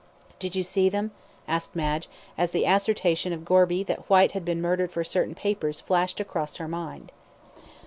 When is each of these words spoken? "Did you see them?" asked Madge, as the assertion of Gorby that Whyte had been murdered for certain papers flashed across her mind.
"Did 0.39 0.55
you 0.55 0.63
see 0.63 0.89
them?" 0.89 1.11
asked 1.47 1.75
Madge, 1.75 2.09
as 2.35 2.49
the 2.49 2.65
assertion 2.65 3.33
of 3.33 3.45
Gorby 3.45 3.83
that 3.83 4.09
Whyte 4.09 4.31
had 4.31 4.43
been 4.43 4.59
murdered 4.59 4.89
for 4.89 5.03
certain 5.03 5.35
papers 5.35 5.79
flashed 5.79 6.19
across 6.19 6.55
her 6.55 6.67
mind. 6.67 7.11